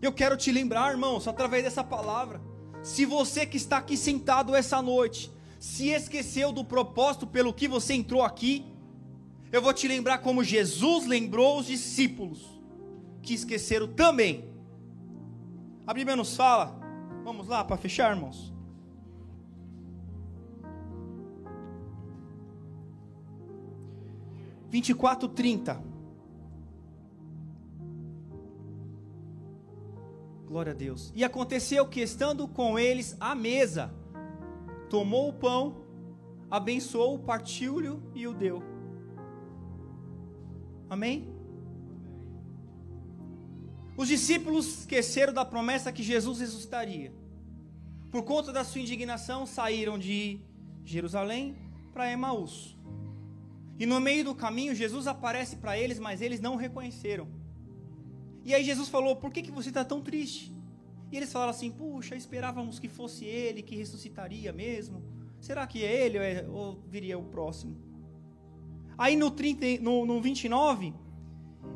[0.00, 2.40] Eu quero te lembrar, irmãos, através dessa palavra.
[2.82, 7.94] Se você que está aqui sentado essa noite, se esqueceu do propósito pelo que você
[7.94, 8.64] entrou aqui,
[9.50, 12.46] eu vou te lembrar como Jesus lembrou os discípulos,
[13.22, 14.48] que esqueceram também.
[15.86, 16.78] A Bíblia nos fala,
[17.24, 18.54] vamos lá para fechar, irmãos.
[24.70, 25.82] Vinte e quatro, trinta.
[30.48, 31.12] Glória a Deus.
[31.14, 33.92] E aconteceu que, estando com eles à mesa,
[34.88, 35.84] tomou o pão,
[36.50, 38.62] abençoou, partiu-lhe e o deu.
[40.88, 41.28] Amém?
[43.94, 47.12] Os discípulos esqueceram da promessa que Jesus ressuscitaria.
[48.10, 50.40] Por conta da sua indignação, saíram de
[50.82, 51.56] Jerusalém
[51.92, 52.74] para Emaús.
[53.78, 57.28] E no meio do caminho, Jesus aparece para eles, mas eles não o reconheceram.
[58.48, 60.50] E aí Jesus falou: Por que, que você está tão triste?
[61.12, 65.02] E eles falaram assim: Puxa, esperávamos que fosse ele que ressuscitaria mesmo.
[65.38, 67.76] Será que é ele ou, é, ou viria o próximo?
[68.96, 70.94] Aí no, 30, no, no 29,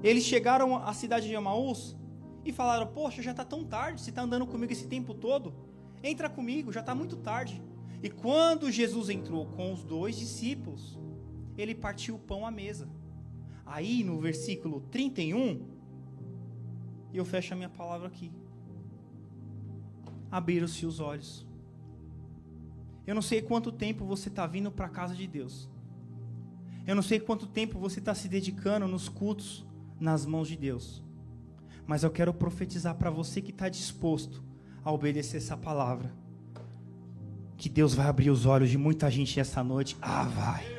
[0.02, 1.94] eles chegaram à cidade de Emaús
[2.42, 5.54] e falaram: Poxa, já está tão tarde, você está andando comigo esse tempo todo?
[6.02, 7.62] Entra comigo, já está muito tarde.
[8.02, 10.98] E quando Jesus entrou com os dois discípulos,
[11.58, 12.88] ele partiu o pão à mesa.
[13.66, 15.82] Aí no versículo 31,
[17.12, 18.33] e eu fecho a minha palavra aqui.
[20.31, 21.46] Abriram-se os olhos.
[23.07, 25.68] Eu não sei quanto tempo você está vindo para a casa de Deus.
[26.87, 29.64] Eu não sei quanto tempo você está se dedicando nos cultos
[30.01, 31.03] nas mãos de Deus.
[31.87, 34.42] Mas eu quero profetizar para você que está disposto
[34.85, 36.12] a obedecer essa palavra.
[37.57, 39.96] Que Deus vai abrir os olhos de muita gente essa noite.
[40.01, 40.71] Ah, vai.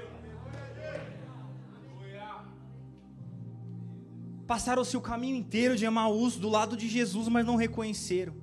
[4.54, 8.36] Passaram-se o caminho inteiro de Emaús do lado de Jesus, mas não reconheceram.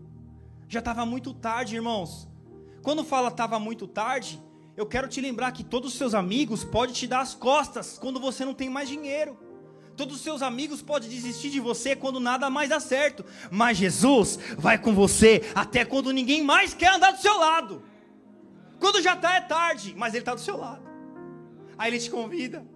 [0.69, 2.29] Já estava muito tarde, irmãos.
[2.83, 4.43] Quando fala estava muito tarde,
[4.77, 8.19] eu quero te lembrar que todos os seus amigos podem te dar as costas quando
[8.19, 9.39] você não tem mais dinheiro.
[9.97, 13.25] Todos os seus amigos podem desistir de você quando nada mais dá certo.
[13.49, 17.85] Mas Jesus vai com você até quando ninguém mais quer andar do seu lado.
[18.81, 20.83] Quando já está é tarde, mas Ele está do seu lado.
[21.79, 22.67] Aí Ele te convida.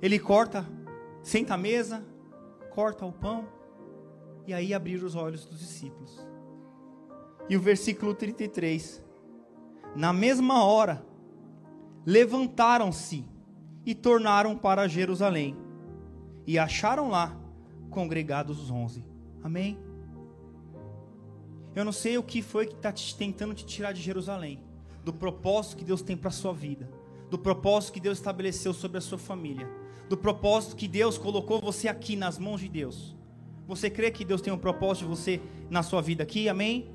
[0.00, 0.64] Ele corta
[1.26, 2.04] senta à mesa,
[2.70, 3.48] corta o pão,
[4.46, 6.24] e aí abrir os olhos dos discípulos.
[7.48, 9.02] E o versículo 33:
[9.96, 11.04] Na mesma hora,
[12.06, 13.24] levantaram-se
[13.84, 15.56] e tornaram para Jerusalém,
[16.46, 17.36] e acharam lá
[17.90, 19.04] congregados os onze.
[19.42, 19.80] Amém?
[21.74, 24.62] Eu não sei o que foi que está tentando te tirar de Jerusalém,
[25.04, 26.88] do propósito que Deus tem para a sua vida,
[27.28, 29.68] do propósito que Deus estabeleceu sobre a sua família
[30.08, 33.16] do propósito que Deus colocou você aqui nas mãos de Deus.
[33.66, 36.48] Você crê que Deus tem um propósito de você na sua vida aqui?
[36.48, 36.90] Amém?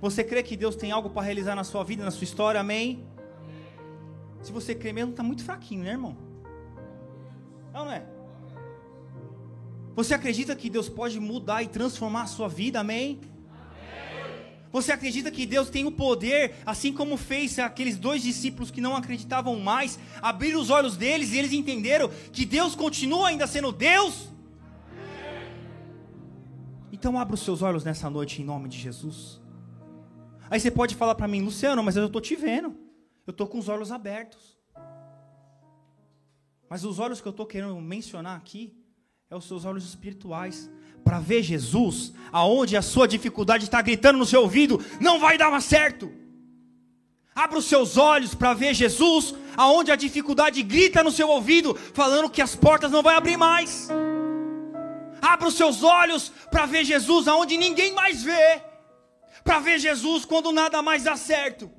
[0.00, 2.60] Você crê que Deus tem algo para realizar na sua vida, na sua história?
[2.60, 3.06] Amém?
[4.42, 6.16] Se você crê mesmo, está muito fraquinho, né, irmão?
[7.72, 8.04] Não, não é?
[9.94, 12.80] Você acredita que Deus pode mudar e transformar a sua vida?
[12.80, 13.20] Amém?
[14.72, 18.96] Você acredita que Deus tem o poder, assim como fez aqueles dois discípulos que não
[18.96, 24.30] acreditavam mais, abrir os olhos deles e eles entenderam que Deus continua ainda sendo Deus?
[26.90, 29.42] Então abra os seus olhos nessa noite em nome de Jesus.
[30.48, 32.74] Aí você pode falar para mim, Luciano, mas eu estou te vendo.
[33.26, 34.58] Eu estou com os olhos abertos.
[36.68, 38.74] Mas os olhos que eu estou querendo mencionar aqui
[39.28, 40.70] é os seus olhos espirituais
[41.04, 45.50] para ver Jesus, aonde a sua dificuldade está gritando no seu ouvido, não vai dar
[45.50, 46.10] mais certo.
[47.34, 52.28] Abra os seus olhos para ver Jesus, aonde a dificuldade grita no seu ouvido, falando
[52.28, 53.88] que as portas não vão abrir mais.
[55.20, 58.60] Abra os seus olhos para ver Jesus, aonde ninguém mais vê.
[59.42, 61.70] Para ver Jesus quando nada mais dá certo.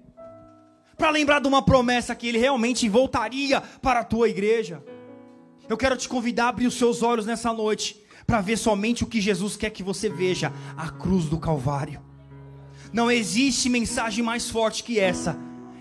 [0.97, 4.83] Para lembrar de uma promessa que ele realmente voltaria para a tua igreja.
[5.69, 9.07] Eu quero te convidar a abrir os seus olhos nessa noite para ver somente o
[9.07, 12.01] que Jesus quer que você veja a cruz do Calvário.
[12.91, 15.38] Não existe mensagem mais forte que essa.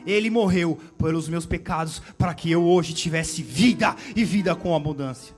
[0.06, 5.34] Ele morreu pelos meus pecados para que eu hoje tivesse vida e vida com abundância.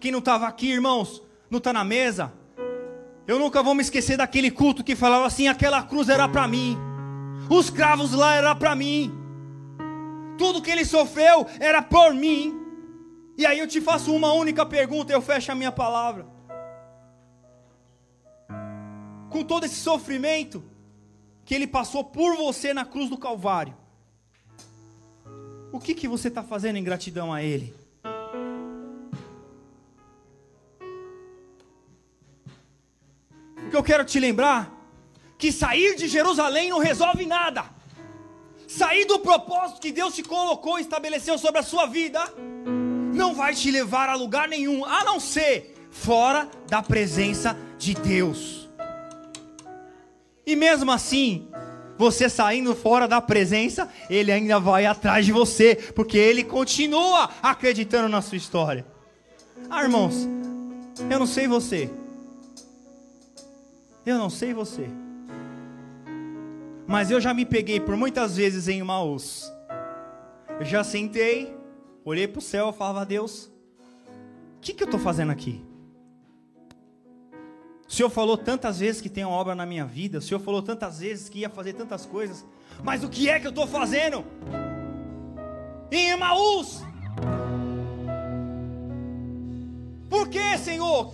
[0.00, 2.32] Quem não estava aqui, irmãos, não está na mesa.
[3.26, 6.76] Eu nunca vou me esquecer daquele culto que falava assim: aquela cruz era para mim,
[7.48, 9.12] os cravos lá era para mim,
[10.36, 12.61] tudo que ele sofreu era por mim.
[13.36, 16.26] E aí eu te faço uma única pergunta e eu fecho a minha palavra.
[19.30, 20.62] Com todo esse sofrimento
[21.44, 23.74] que ele passou por você na cruz do Calvário,
[25.72, 27.74] o que, que você está fazendo em gratidão a ele?
[33.56, 34.70] Porque eu quero te lembrar
[35.38, 37.64] que sair de Jerusalém não resolve nada.
[38.68, 42.22] Sair do propósito que Deus te colocou e estabeleceu sobre a sua vida
[43.12, 48.68] não vai te levar a lugar nenhum, a não ser fora da presença de Deus.
[50.44, 51.48] E mesmo assim,
[51.96, 58.08] você saindo fora da presença, ele ainda vai atrás de você, porque ele continua acreditando
[58.08, 58.84] na sua história.
[59.70, 60.26] Ah, irmãos,
[61.08, 61.90] eu não sei você.
[64.04, 64.88] Eu não sei você.
[66.86, 69.50] Mas eu já me peguei por muitas vezes em Maús.
[70.58, 71.54] Eu já sentei,
[72.04, 73.50] olhei para o céu e falava: Deus,
[74.56, 75.64] o que, que eu estou fazendo aqui?
[77.88, 80.62] O Senhor falou tantas vezes que tem uma obra na minha vida, o Senhor falou
[80.62, 82.44] tantas vezes que ia fazer tantas coisas,
[82.82, 84.24] mas o que é que eu estou fazendo?
[85.90, 86.82] Em Emaús.
[90.08, 91.12] Por que, Senhor?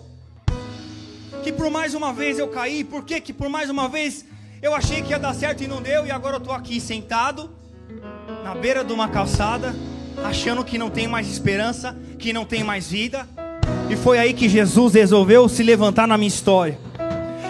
[1.42, 4.24] Que por mais uma vez eu caí, por que que por mais uma vez
[4.62, 7.50] eu achei que ia dar certo e não deu, e agora eu estou aqui sentado,
[8.44, 9.74] na beira de uma calçada,
[10.24, 13.26] achando que não tem mais esperança, que não tem mais vida.
[13.88, 16.78] E foi aí que Jesus resolveu se levantar na minha história.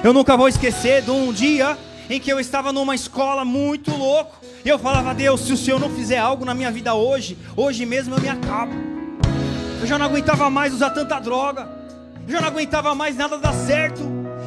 [0.03, 1.77] Eu nunca vou esquecer de um dia
[2.09, 4.39] em que eu estava numa escola muito louco.
[4.65, 7.85] E eu falava, Deus, se o Senhor não fizer algo na minha vida hoje, hoje
[7.85, 8.73] mesmo eu me acabo.
[9.81, 11.69] Eu já não aguentava mais usar tanta droga.
[12.27, 14.03] Eu já não aguentava mais nada dar certo.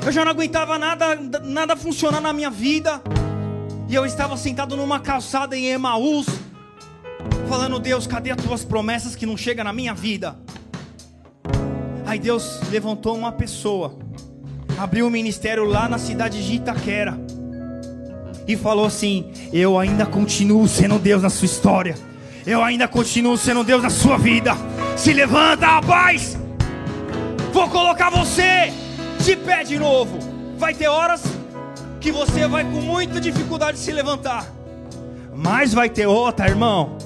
[0.06, 3.02] Eu já não aguentava nada, nada funcionar na minha vida.
[3.88, 6.26] E eu estava sentado numa calçada em Emaús,
[7.52, 10.38] falando: Deus, cadê as tuas promessas que não chegam na minha vida?
[12.06, 14.00] Aí Deus levantou uma pessoa,
[14.78, 17.20] abriu um ministério lá na cidade de Itaquera,
[18.48, 21.96] e falou assim: Eu ainda continuo sendo Deus na sua história,
[22.48, 24.54] eu ainda continuo sendo Deus na sua vida.
[24.96, 26.38] Se levanta, rapaz!
[27.52, 28.72] Vou colocar você
[29.20, 30.18] de pé de novo.
[30.58, 31.22] Vai ter horas
[32.00, 34.46] que você vai com muita dificuldade de se levantar.
[35.36, 36.98] Mas vai ter outra, irmão,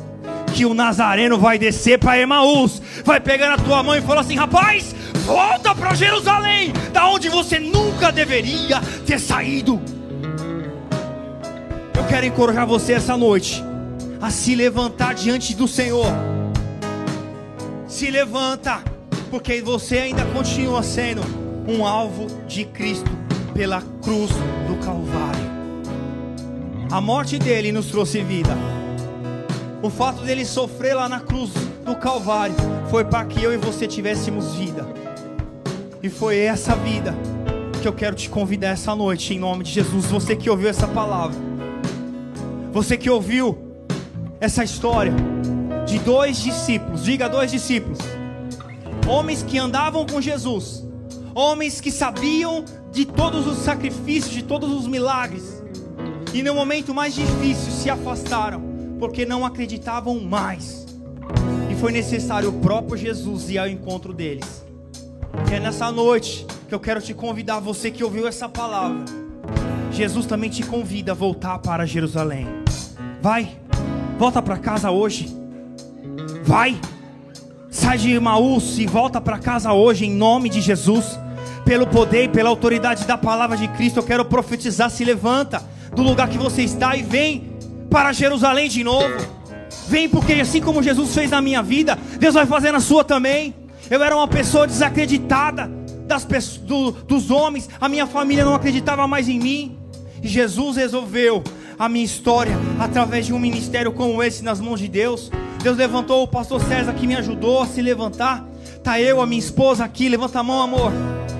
[0.55, 4.37] que o Nazareno vai descer para Emaús, vai pegar na tua mão e falar assim:
[4.37, 4.95] rapaz,
[5.25, 9.81] volta para Jerusalém, da onde você nunca deveria ter saído.
[11.93, 13.61] Eu quero encorajar você essa noite
[14.21, 16.07] a se levantar diante do Senhor.
[17.85, 18.81] Se levanta,
[19.29, 21.21] porque você ainda continua sendo
[21.67, 23.11] um alvo de Cristo
[23.53, 24.31] pela cruz
[24.67, 25.55] do Calvário.
[26.89, 28.55] A morte dele nos trouxe vida.
[29.85, 31.51] O fato dele sofrer lá na cruz
[31.85, 32.55] do Calvário
[32.89, 34.83] foi para que eu e você tivéssemos vida.
[36.01, 37.15] E foi essa vida
[37.83, 40.05] que eu quero te convidar essa noite, em nome de Jesus.
[40.05, 41.37] Você que ouviu essa palavra,
[42.73, 43.55] você que ouviu
[44.41, 45.13] essa história
[45.85, 47.99] de dois discípulos, diga dois discípulos,
[49.07, 50.83] homens que andavam com Jesus.
[51.35, 55.63] Homens que sabiam de todos os sacrifícios, de todos os milagres,
[56.33, 58.64] e no momento mais difícil se afastaram,
[58.99, 60.85] porque não acreditavam mais,
[61.69, 64.65] e foi necessário o próprio Jesus ir ao encontro deles.
[65.49, 69.03] E é nessa noite que eu quero te convidar, você que ouviu essa palavra.
[69.91, 72.47] Jesus também te convida a voltar para Jerusalém.
[73.21, 73.57] Vai,
[74.17, 75.35] volta para casa hoje.
[76.43, 76.79] Vai,
[77.69, 81.17] sai de Maús e volta para casa hoje em nome de Jesus
[81.65, 86.03] pelo poder e pela autoridade da palavra de Cristo, eu quero profetizar: se levanta do
[86.03, 87.54] lugar que você está e vem
[87.95, 89.15] para Jerusalém de novo.
[89.87, 93.55] Vem, porque assim como Jesus fez na minha vida, Deus vai fazer na sua também.
[93.89, 95.71] Eu era uma pessoa desacreditada
[96.05, 96.25] das
[96.57, 99.79] do, dos homens, a minha família não acreditava mais em mim.
[100.21, 101.41] E Jesus resolveu
[101.79, 105.31] a minha história através de um ministério como esse nas mãos de Deus.
[105.63, 108.45] Deus levantou o pastor César que me ajudou a se levantar.
[108.83, 110.91] Tá eu, a minha esposa aqui, levanta a mão, amor.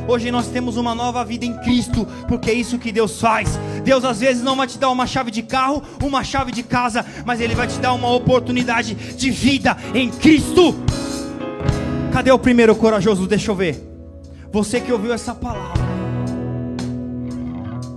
[0.07, 3.59] Hoje nós temos uma nova vida em Cristo, porque é isso que Deus faz.
[3.83, 7.03] Deus às vezes não vai te dar uma chave de carro, uma chave de casa,
[7.25, 10.75] mas Ele vai te dar uma oportunidade de vida em Cristo.
[12.13, 13.25] Cadê o primeiro corajoso?
[13.25, 13.83] Deixa eu ver.
[14.51, 15.83] Você que ouviu essa palavra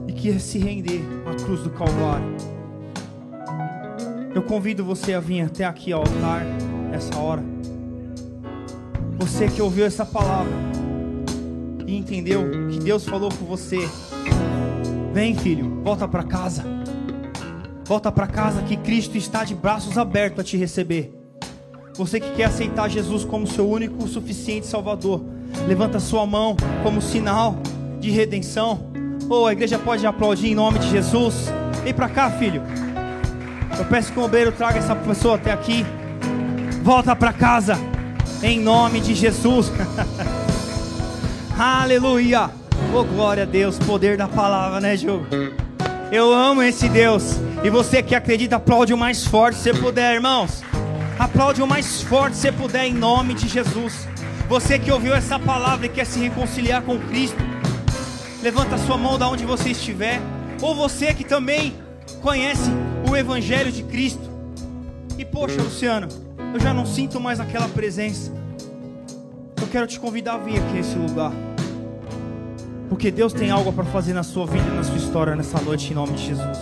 [0.09, 2.37] e que se render à cruz do Calvário.
[4.35, 6.45] Eu convido você a vir até aqui ao altar
[6.91, 7.45] nessa hora.
[9.19, 10.53] Você que ouviu essa palavra
[11.89, 13.89] e entendeu que Deus falou com você.
[15.15, 16.63] Vem, filho, volta para casa.
[17.87, 21.15] Volta para casa que Cristo está de braços abertos a te receber.
[21.95, 25.25] Você que quer aceitar Jesus como seu único suficiente Salvador,
[25.67, 27.57] levanta sua mão como sinal
[27.99, 28.93] de redenção.
[29.31, 31.47] Ou oh, a igreja pode aplaudir em nome de Jesus.
[31.83, 32.63] Vem para cá, filho.
[33.79, 35.87] Eu peço que o obreiro traga essa pessoa até aqui.
[36.83, 37.79] Volta para casa,
[38.43, 39.73] em nome de Jesus.
[41.59, 42.53] Aleluia.
[42.95, 43.81] Oh, glória a Deus.
[43.81, 45.27] Poder da palavra, né, Ju?
[46.13, 47.41] Eu amo esse Deus.
[47.65, 50.63] E você que acredita, aplaude o mais forte se puder, irmãos.
[51.19, 54.07] Aplaude o mais forte se puder, em nome de Jesus.
[54.49, 57.43] Você que ouviu essa palavra e quer se reconciliar com Cristo,
[58.41, 60.21] levanta a sua mão da onde você estiver.
[60.63, 61.75] Ou você que também
[62.23, 62.71] conhece
[63.11, 64.31] o Evangelho de Cristo.
[65.19, 66.07] E poxa, Luciano,
[66.55, 68.33] eu já não sinto mais aquela presença.
[69.61, 71.33] Eu quero te convidar a vir aqui a esse lugar.
[72.89, 75.91] Porque Deus tem algo para fazer na sua vida e na sua história nessa noite,
[75.91, 76.59] em nome de Jesus.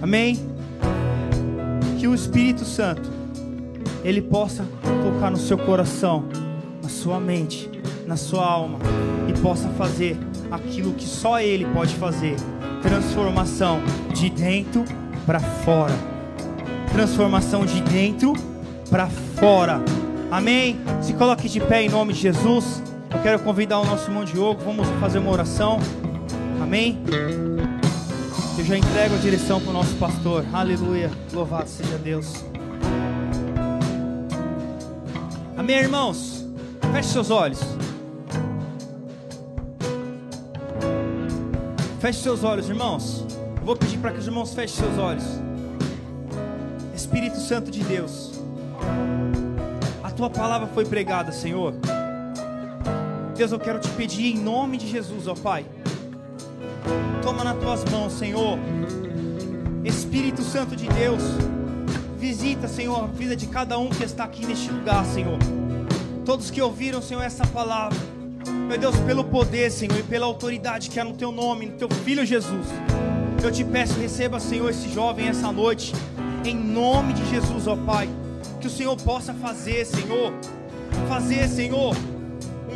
[0.00, 0.38] Amém?
[1.98, 3.10] Que o Espírito Santo,
[4.02, 4.64] Ele possa
[5.02, 6.24] tocar no seu coração,
[6.82, 7.70] na sua mente,
[8.06, 8.78] na sua alma,
[9.28, 10.18] e possa fazer
[10.50, 12.36] aquilo que só Ele pode fazer
[12.82, 13.80] transformação
[14.12, 14.84] de dentro
[15.24, 15.94] para fora.
[16.92, 18.32] Transformação de dentro
[18.90, 19.80] para fora.
[20.30, 20.80] Amém?
[21.00, 22.82] Se coloque de pé em nome de Jesus.
[23.14, 24.62] Eu quero convidar o nosso irmão Diogo.
[24.64, 25.78] Vamos fazer uma oração.
[26.62, 27.02] Amém?
[28.58, 30.44] Eu já entrego a direção para o nosso pastor.
[30.52, 31.10] Aleluia.
[31.32, 32.44] Louvado seja Deus.
[35.56, 36.46] Amém, irmãos?
[36.92, 37.60] Feche seus olhos.
[42.00, 43.24] Feche seus olhos, irmãos.
[43.60, 45.24] Eu vou pedir para que os irmãos fechem seus olhos.
[46.94, 48.40] Espírito Santo de Deus,
[50.02, 51.74] a tua palavra foi pregada, Senhor.
[53.38, 55.64] Deus, eu quero te pedir em nome de Jesus, ó Pai.
[57.22, 58.58] Toma nas tuas mãos, Senhor.
[59.84, 61.22] Espírito Santo de Deus,
[62.18, 65.38] visita, Senhor, a vida de cada um que está aqui neste lugar, Senhor.
[66.24, 67.98] Todos que ouviram, Senhor, essa palavra.
[68.68, 71.88] Meu Deus, pelo poder, Senhor, e pela autoridade que há no teu nome, no teu
[71.88, 72.66] filho Jesus.
[73.42, 75.92] Eu te peço, receba, Senhor, esse jovem essa noite,
[76.44, 78.08] em nome de Jesus, ó Pai.
[78.60, 80.32] Que o Senhor possa fazer, Senhor,
[81.08, 81.96] fazer, Senhor,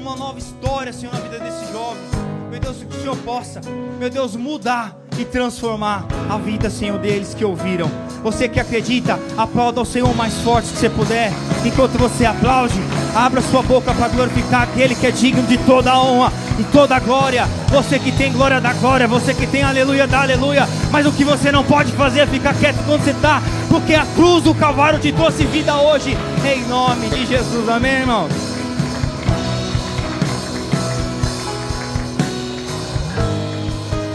[0.07, 2.01] uma nova história, Senhor, na vida desse jovem.
[2.49, 3.61] Meu Deus, que o Senhor possa,
[3.99, 7.91] meu Deus, mudar e transformar a vida, Senhor, deles que ouviram.
[8.23, 11.33] Você que acredita, aplauda o Senhor mais forte que você puder.
[11.65, 12.81] Enquanto você aplaude,
[13.17, 16.95] abra sua boca para glorificar aquele que é digno de toda a honra e toda
[16.95, 17.45] a glória.
[17.71, 20.69] Você que tem glória da glória, você que tem aleluia da aleluia.
[20.93, 24.07] Mas o que você não pode fazer é ficar quieto quando você está, porque a
[24.15, 27.69] cruz do Calvário te trouxe vida hoje, em nome de Jesus.
[27.69, 28.56] Amém, irmãos?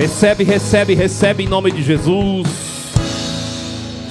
[0.01, 2.47] Recebe, recebe, recebe em nome de Jesus.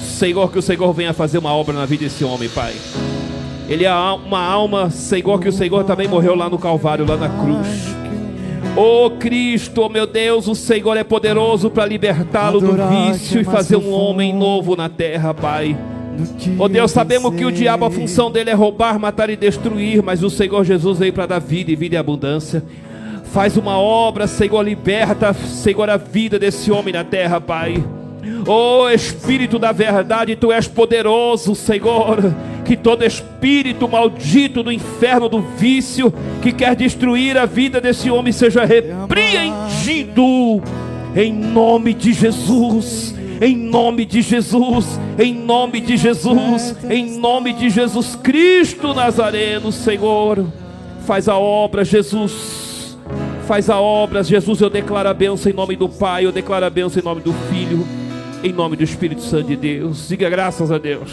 [0.01, 2.73] Senhor, que o Senhor venha fazer uma obra na vida desse homem, Pai.
[3.67, 7.27] Ele é uma alma, Senhor, que o Senhor também morreu lá no Calvário, lá na
[7.27, 7.67] cruz.
[8.73, 13.75] Oh Cristo, oh meu Deus, o Senhor é poderoso para libertá-lo do vício e fazer
[13.75, 15.77] um homem novo na terra, Pai.
[16.57, 20.23] Oh Deus, sabemos que o diabo, a função dele é roubar, matar e destruir, mas
[20.23, 22.63] o Senhor Jesus veio para dar vida e vida em abundância.
[23.31, 27.81] Faz uma obra, Senhor, liberta, Senhor, a vida desse homem na terra, Pai.
[28.45, 32.17] Oh Espírito da verdade, Tu és poderoso, Senhor.
[32.65, 38.33] Que todo espírito maldito do inferno, do vício, que quer destruir a vida desse homem,
[38.33, 40.61] seja repreendido.
[41.15, 43.15] Em nome de Jesus.
[43.41, 44.99] Em nome de Jesus.
[45.17, 46.75] Em nome de Jesus.
[46.89, 50.45] Em nome de Jesus Cristo Nazareno, Senhor.
[51.05, 52.70] Faz a obra, Jesus
[53.51, 54.23] faz a obra.
[54.23, 57.19] Jesus, eu declaro a bênção em nome do Pai, eu declaro a bênção em nome
[57.19, 57.85] do Filho,
[58.41, 60.07] em nome do Espírito Santo de Deus.
[60.07, 61.11] Diga graças a Deus.